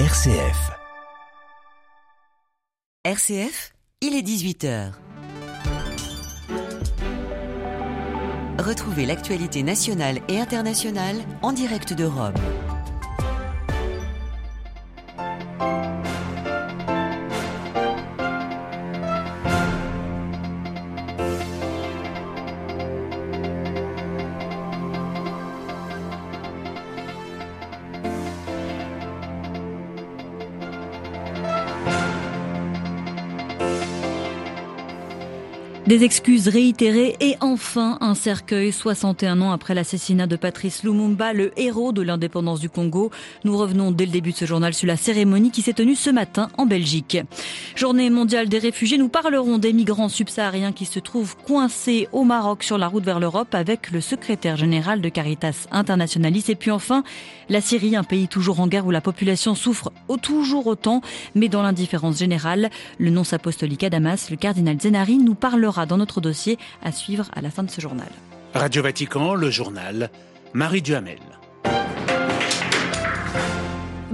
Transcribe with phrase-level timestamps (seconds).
[0.00, 0.72] RCF.
[3.04, 4.90] RCF, il est 18h.
[8.58, 12.34] Retrouvez l'actualité nationale et internationale en direct de Rome.
[35.86, 41.52] Des excuses réitérées et enfin un cercueil 61 ans après l'assassinat de Patrice Lumumba, le
[41.60, 43.10] héros de l'indépendance du Congo.
[43.44, 46.08] Nous revenons dès le début de ce journal sur la cérémonie qui s'est tenue ce
[46.08, 47.18] matin en Belgique.
[47.76, 52.62] Journée mondiale des réfugiés, nous parlerons des migrants subsahariens qui se trouvent coincés au Maroc
[52.62, 56.46] sur la route vers l'Europe avec le secrétaire général de Caritas Internationalis.
[56.48, 57.04] Et puis enfin,
[57.50, 61.02] la Syrie, un pays toujours en guerre où la population souffre toujours autant,
[61.34, 62.70] mais dans l'indifférence générale.
[62.98, 67.26] Le nonce apostolique à Damas, le cardinal Zenari, nous parlera dans notre dossier à suivre
[67.34, 68.10] à la fin de ce journal.
[68.54, 70.10] Radio Vatican, le journal,
[70.52, 71.18] Marie Duhamel.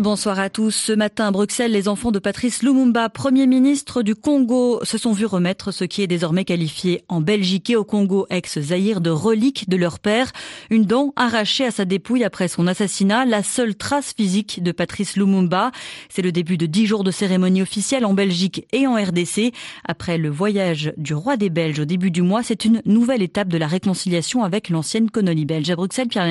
[0.00, 0.70] Bonsoir à tous.
[0.70, 5.12] Ce matin à Bruxelles, les enfants de Patrice Lumumba, Premier ministre du Congo, se sont
[5.12, 9.68] vus remettre ce qui est désormais qualifié en Belgique et au Congo ex-Zaïre de relique
[9.68, 10.32] de leur père.
[10.70, 15.18] Une dent arrachée à sa dépouille après son assassinat, la seule trace physique de Patrice
[15.18, 15.70] Lumumba.
[16.08, 19.52] C'est le début de dix jours de cérémonie officielle en Belgique et en RDC.
[19.84, 23.48] Après le voyage du roi des Belges au début du mois, c'est une nouvelle étape
[23.48, 25.68] de la réconciliation avec l'ancienne colonie belge.
[25.68, 26.24] À Bruxelles, Pierre.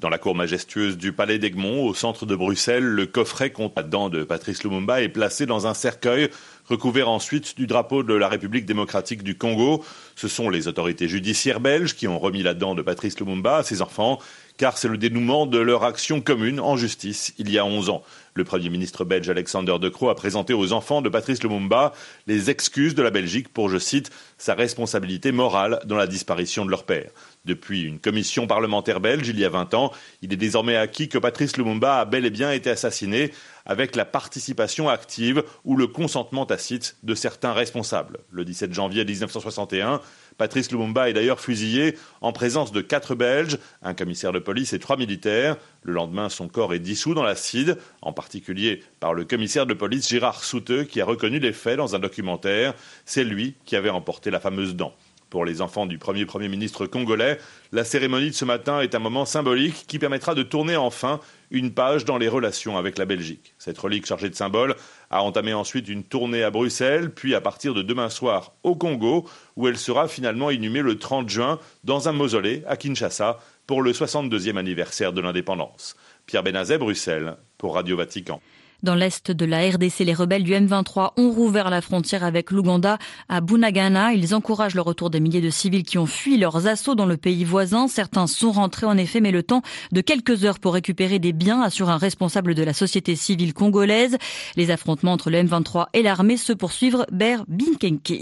[0.00, 3.52] Dans la cour majestueuse du Palais d'Egmont, au centre de Bruxelles, le coffret
[3.88, 6.30] dents de Patrice Lumumba est placé dans un cercueil
[6.64, 9.84] recouvert ensuite du drapeau de la République démocratique du Congo.
[10.16, 13.62] Ce sont les autorités judiciaires belges qui ont remis la dent de Patrice Lumumba à
[13.62, 14.18] ses enfants,
[14.56, 18.02] car c'est le dénouement de leur action commune en justice il y a 11 ans.
[18.36, 21.92] Le Premier ministre belge Alexander De Croo a présenté aux enfants de Patrice Lumumba
[22.26, 26.70] les excuses de la Belgique pour, je cite, sa responsabilité morale dans la disparition de
[26.70, 27.10] leur père.
[27.44, 31.18] Depuis une commission parlementaire belge il y a 20 ans, il est désormais acquis que
[31.18, 33.30] Patrice Lumumba a bel et bien été assassiné
[33.66, 38.18] avec la participation active ou le consentement tacite de certains responsables.
[38.30, 40.00] Le 17 janvier 1961,
[40.36, 44.78] Patrice Lumumba est d'ailleurs fusillé en présence de quatre Belges, un commissaire de police et
[44.78, 45.56] trois militaires.
[45.82, 50.08] Le lendemain, son corps est dissous dans l'acide, en particulier par le commissaire de police
[50.08, 52.74] Gérard Souteux qui a reconnu les faits dans un documentaire.
[53.04, 54.94] C'est lui qui avait emporté la fameuse dent.
[55.34, 57.40] Pour les enfants du premier Premier ministre congolais,
[57.72, 61.18] la cérémonie de ce matin est un moment symbolique qui permettra de tourner enfin
[61.50, 63.52] une page dans les relations avec la Belgique.
[63.58, 64.76] Cette relique chargée de symboles
[65.10, 69.28] a entamé ensuite une tournée à Bruxelles, puis à partir de demain soir au Congo,
[69.56, 73.90] où elle sera finalement inhumée le 30 juin dans un mausolée à Kinshasa pour le
[73.90, 75.96] 62e anniversaire de l'indépendance.
[76.26, 78.40] Pierre Benazet, Bruxelles, pour Radio Vatican.
[78.84, 82.98] Dans l'est de la RDC, les rebelles du M23 ont rouvert la frontière avec l'Ouganda
[83.30, 84.12] à Bunagana.
[84.12, 87.16] Ils encouragent le retour des milliers de civils qui ont fui leurs assauts dans le
[87.16, 87.88] pays voisin.
[87.88, 89.62] Certains sont rentrés en effet, mais le temps
[89.92, 94.18] de quelques heures pour récupérer des biens assure un responsable de la société civile congolaise.
[94.54, 98.20] Les affrontements entre le M23 et l'armée se poursuivent Ber Binkenke.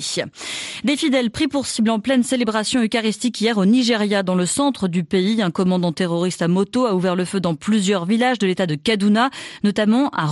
[0.84, 4.86] Des fidèles pris pour cible en pleine célébration eucharistique hier au Nigeria, dans le centre
[4.86, 5.42] du pays.
[5.42, 8.76] Un commandant terroriste à moto a ouvert le feu dans plusieurs villages de l'état de
[8.76, 9.30] Kaduna,
[9.64, 10.26] notamment à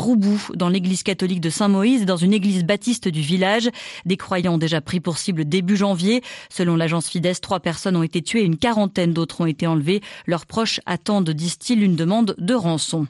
[0.55, 3.69] Dans l'église catholique de Saint-Moïse dans une église baptiste du village.
[4.07, 6.23] Des croyants déjà pris pour cible début janvier.
[6.49, 10.01] Selon l'agence Fides, trois personnes ont été tuées une quarantaine d'autres ont été enlevées.
[10.27, 13.07] Leurs proches attendent, disent-ils, une demande de rançon.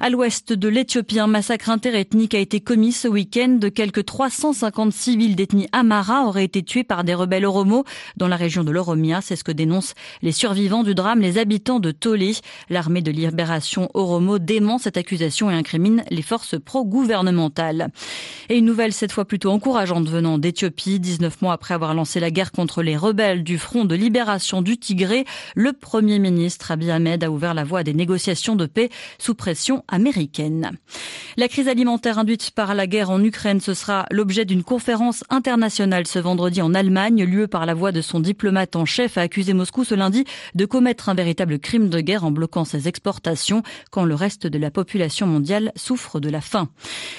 [0.00, 3.58] À l'ouest de l'Éthiopie, un massacre interethnique a été commis ce week-end.
[3.74, 7.84] Quelques 350 civils d'ethnie Amara auraient été tués par des rebelles Oromo
[8.16, 9.20] dans la région de l'Oromia.
[9.20, 12.34] C'est ce que dénoncent les survivants du drame, les habitants de Tolé.
[12.70, 17.88] L'armée de libération Oromo dément cette accusation et incrimine les forces pro-gouvernementale.
[18.48, 21.00] Et une nouvelle cette fois plutôt encourageante venant d'Éthiopie.
[21.00, 24.78] 19 mois après avoir lancé la guerre contre les rebelles du Front de libération du
[24.78, 28.90] Tigré, le Premier ministre Abiy Ahmed a ouvert la voie à des négociations de paix
[29.18, 30.72] sous pression américaine.
[31.36, 36.06] La crise alimentaire induite par la guerre en Ukraine, ce sera l'objet d'une conférence internationale
[36.06, 37.24] ce vendredi en Allemagne.
[37.24, 40.24] Lieu par la voix de son diplomate en chef a accusé Moscou ce lundi
[40.54, 44.58] de commettre un véritable crime de guerre en bloquant ses exportations quand le reste de
[44.58, 46.68] la population mondiale souffre de la fin.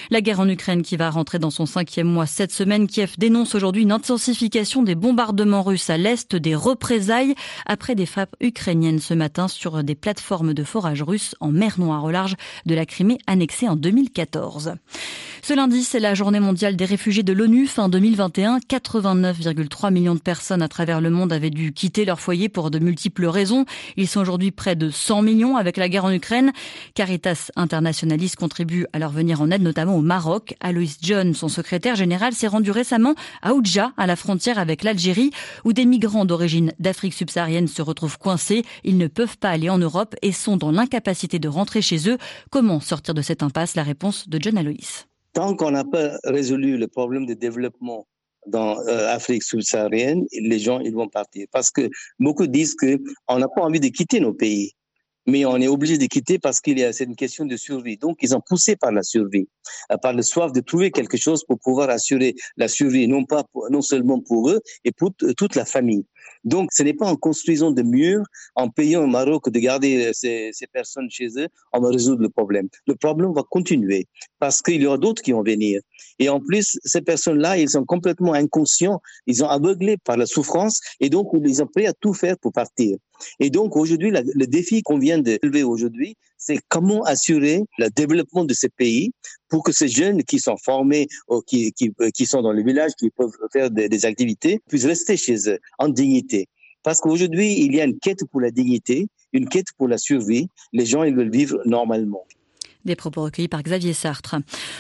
[0.09, 3.55] La guerre en Ukraine qui va rentrer dans son cinquième mois cette semaine, Kiev dénonce
[3.55, 9.13] aujourd'hui une intensification des bombardements russes à l'est, des représailles après des frappes ukrainiennes ce
[9.13, 13.17] matin sur des plateformes de forage russes en mer Noire au large de la Crimée
[13.27, 14.75] annexée en 2014.
[15.47, 17.67] Ce lundi, c'est la journée mondiale des réfugiés de l'ONU.
[17.67, 22.49] Fin 2021, 89,3 millions de personnes à travers le monde avaient dû quitter leur foyer
[22.49, 23.65] pour de multiples raisons.
[23.95, 26.51] Ils sont aujourd'hui près de 100 millions avec la guerre en Ukraine.
[26.95, 30.55] Caritas Internationalis contribue à leur venir en aide, notamment au Maroc.
[30.59, 33.13] Alois John, son secrétaire général, s'est rendu récemment
[33.43, 35.29] à Oudja, à la frontière avec l'Algérie,
[35.65, 38.63] où des migrants d'origine d'Afrique subsaharienne se retrouvent coincés.
[38.83, 42.17] Ils ne peuvent pas aller en Europe et sont dans l'incapacité de rentrer chez eux.
[42.49, 43.75] Comment sortir de cette impasse?
[43.75, 45.05] La réponse de John Alois.
[45.33, 48.07] Tant qu'on n'a pas résolu le problème de développement
[48.47, 51.87] dans l'Afrique euh, subsaharienne, les gens ils vont partir parce que
[52.19, 52.97] beaucoup disent que
[53.27, 54.71] on n'a pas envie de quitter nos pays
[55.27, 57.97] mais on est obligé de quitter parce qu'il y a c'est une question de survie.
[57.97, 59.47] Donc ils ont poussé par la survie,
[59.91, 63.43] euh, par le soif de trouver quelque chose pour pouvoir assurer la survie, non pas
[63.69, 66.05] non seulement pour eux et pour toute la famille.
[66.43, 68.23] Donc ce n'est pas en construisant des murs,
[68.55, 72.29] en payant au Maroc de garder ces, ces personnes chez eux, on va résoudre le
[72.29, 72.69] problème.
[72.87, 74.07] Le problème va continuer
[74.39, 75.81] parce qu'il y aura d'autres qui vont venir.
[76.19, 80.79] Et en plus, ces personnes-là, ils sont complètement inconscients, ils sont aveuglés par la souffrance
[80.99, 82.97] et donc ils sont prêts à tout faire pour partir.
[83.39, 88.45] Et donc aujourd'hui, le défi qu'on vient de lever aujourd'hui, c'est comment assurer le développement
[88.45, 89.11] de ces pays
[89.49, 92.91] pour que ces jeunes qui sont formés, ou qui, qui, qui sont dans le village,
[92.97, 96.47] qui peuvent faire des, des activités, puissent rester chez eux en dignité.
[96.83, 100.47] Parce qu'aujourd'hui, il y a une quête pour la dignité, une quête pour la survie.
[100.71, 102.25] Les gens, ils veulent vivre normalement.
[102.87, 104.37] Des propos recueillis par Xavier Sartre.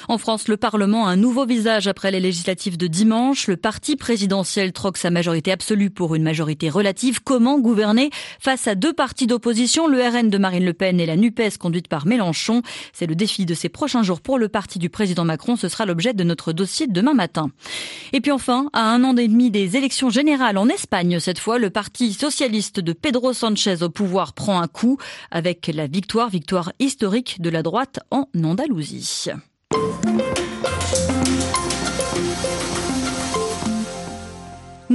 [0.07, 3.47] En France, le Parlement a un nouveau visage après les législatives de dimanche.
[3.47, 7.21] Le parti présidentiel troque sa majorité absolue pour une majorité relative.
[7.21, 8.09] Comment gouverner
[8.39, 11.89] face à deux partis d'opposition, le RN de Marine Le Pen et la NUPES conduite
[11.89, 12.61] par Mélenchon?
[12.93, 15.57] C'est le défi de ces prochains jours pour le parti du président Macron.
[15.57, 17.51] Ce sera l'objet de notre dossier demain matin.
[18.13, 21.57] Et puis enfin, à un an et demi des élections générales en Espagne, cette fois,
[21.59, 24.97] le parti socialiste de Pedro Sanchez au pouvoir prend un coup
[25.29, 29.31] avec la victoire, victoire historique de la droite en Andalousie.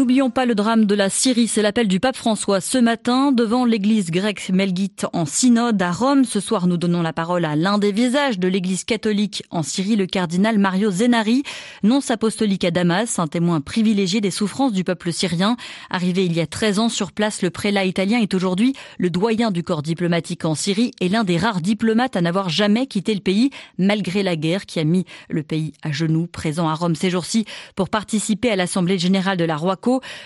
[0.03, 3.65] N'oublions pas le drame de la Syrie, c'est l'appel du pape François ce matin devant
[3.65, 6.25] l'église grecque Melgite en synode à Rome.
[6.25, 9.95] Ce soir, nous donnons la parole à l'un des visages de l'église catholique en Syrie,
[9.95, 11.45] le cardinal Mario Zenari,
[11.85, 15.57] nonce apostolique à Damas, un témoin privilégié des souffrances du peuple syrien.
[15.89, 19.53] Arrivé il y a 13 ans sur place, le prélat italien est aujourd'hui le doyen
[19.53, 23.21] du corps diplomatique en Syrie et l'un des rares diplomates à n'avoir jamais quitté le
[23.21, 27.09] pays malgré la guerre qui a mis le pays à genoux, présent à Rome ces
[27.09, 27.45] jours-ci
[27.77, 29.57] pour participer à l'Assemblée générale de la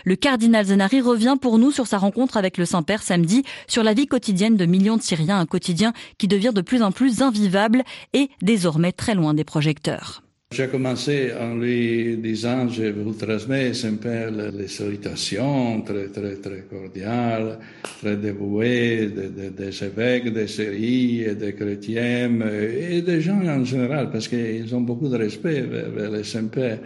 [0.04, 3.94] Le cardinal Zenari revient pour nous sur sa rencontre avec le Saint-Père samedi sur la
[3.94, 7.82] vie quotidienne de millions de Syriens, un quotidien qui devient de plus en plus invivable
[8.12, 10.22] et désormais très loin des projecteurs.
[10.52, 17.58] J'ai commencé en lui disant, je vous transmets Saint-Père les salutations très, très, très cordiales,
[18.00, 24.72] très dévouées des évêques, des Syries, des chrétiens et des gens en général, parce qu'ils
[24.72, 26.78] ont beaucoup de respect vers, vers le Saint-Père.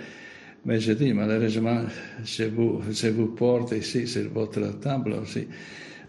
[0.64, 1.82] Mais je dis, malheureusement,
[2.24, 5.46] je vous, je vous porte ici sur votre table aussi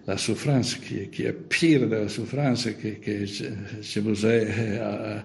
[0.07, 5.19] la souffrance qui, qui est pire de la souffrance que, que je, vous ai euh,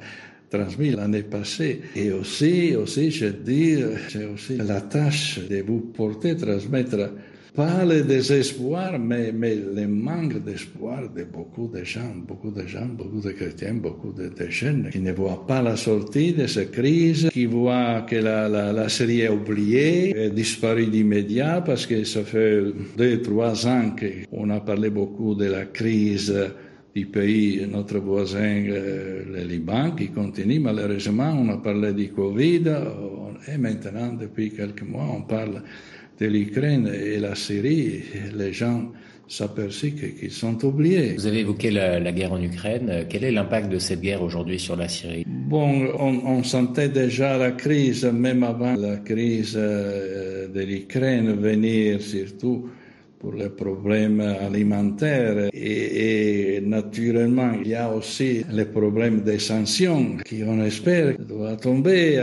[0.50, 1.80] transmis l'année passée.
[1.94, 3.78] Et aussi, aussi, je dis,
[4.08, 7.10] j'ai aussi la tâche de vous porter, transmettre
[7.56, 12.86] pas le désespoir, mais, mais le manque d'espoir de beaucoup de gens, beaucoup de gens,
[12.86, 16.72] beaucoup de chrétiens, beaucoup de, de jeunes qui ne voient pas la sortie de cette
[16.72, 22.22] crise, qui voient que la, la, la série est oubliée, disparue d'immédiat parce que ça
[22.24, 22.62] fait
[22.98, 23.96] deux, trois ans
[24.30, 26.34] qu'on a parlé beaucoup de la crise
[26.94, 31.32] du pays, notre voisin, euh, le Liban, qui continue malheureusement.
[31.38, 32.64] On a parlé du Covid
[33.52, 35.62] et maintenant, depuis quelques mois, on parle
[36.18, 38.02] de l'Ukraine et la Syrie,
[38.34, 38.90] les gens
[39.28, 41.14] s'aperçoivent qu'ils sont oubliés.
[41.14, 43.06] Vous avez évoqué la, la guerre en Ukraine.
[43.08, 45.24] Quel est l'impact de cette guerre aujourd'hui sur la Syrie?
[45.26, 52.00] Bon, on, on, sentait déjà la crise, même avant la crise euh, de l'Ukraine venir,
[52.00, 52.68] surtout
[53.26, 55.50] pour les problèmes alimentaires.
[55.52, 62.22] Et, naturellement, il y a aussi les problèmes des sanctions qui, on espère, doivent tomber.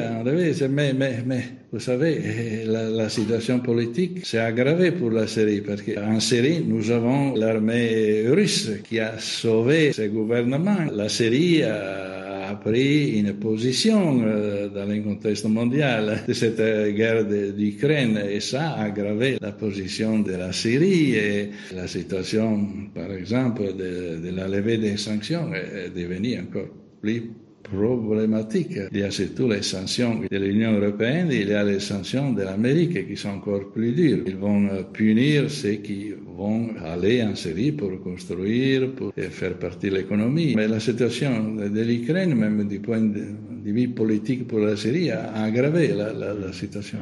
[0.70, 1.44] Mais, mais, mais
[1.74, 6.90] vous savez, la, la situation politique s'est aggravée pour la Syrie parce qu'en Syrie, nous
[6.90, 10.86] avons l'armée russe qui a sauvé ce gouvernement.
[10.94, 12.03] La Syrie a
[12.50, 16.62] a pris une position dans le contexte mondial de cette
[16.96, 23.12] guerre d'Ukraine et ça a aggravé la position de la Syrie et la situation, par
[23.14, 26.68] exemple, de, de la levée des sanctions est devenue encore
[27.02, 27.24] plus
[27.64, 28.78] problématique.
[28.92, 32.44] Il y a surtout les sanctions de l'Union européenne il y a les sanctions de
[32.44, 34.24] l'Amérique qui sont encore plus dures.
[34.26, 39.96] Ils vont punir ceux qui vont aller en Syrie pour construire, pour faire partie de
[39.96, 40.54] l'économie.
[40.56, 43.24] Mais la situation de l'Ukraine, même du point de
[43.64, 47.00] vue politique pour la Syrie, a aggravé la situation.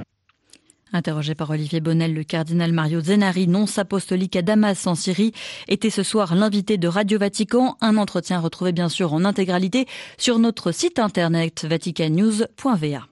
[0.93, 5.31] Interrogé par Olivier Bonnel, le cardinal Mario Zenari, nonce apostolique à Damas en Syrie,
[5.67, 7.77] était ce soir l'invité de Radio Vatican.
[7.81, 13.10] Un entretien retrouvé bien sûr en intégralité sur notre site internet vaticannews.va.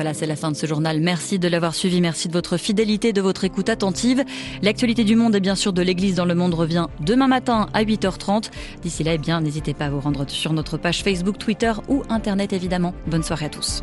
[0.00, 0.98] Voilà, c'est la fin de ce journal.
[0.98, 2.00] Merci de l'avoir suivi.
[2.00, 4.24] Merci de votre fidélité, de votre écoute attentive.
[4.62, 7.84] L'actualité du monde et bien sûr de l'Église dans le monde revient demain matin à
[7.84, 8.50] 8h30.
[8.80, 12.02] D'ici là, eh bien, n'hésitez pas à vous rendre sur notre page Facebook, Twitter ou
[12.08, 12.94] Internet évidemment.
[13.08, 13.82] Bonne soirée à tous.